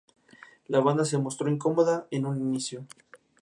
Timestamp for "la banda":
0.65-1.05